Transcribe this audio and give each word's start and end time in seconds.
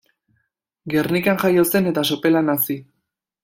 Gernikan 0.93 1.39
jaio 1.45 1.67
zen 1.75 1.93
eta 1.93 2.07
Sopelan 2.13 2.53
hazi. 2.57 2.83